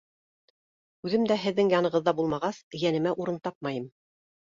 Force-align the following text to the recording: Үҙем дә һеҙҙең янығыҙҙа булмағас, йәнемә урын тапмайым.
Үҙем 1.09 1.27
дә 1.31 1.35
һеҙҙең 1.43 1.69
янығыҙҙа 1.73 2.13
булмағас, 2.21 2.63
йәнемә 2.81 3.13
урын 3.25 3.37
тапмайым. 3.49 3.87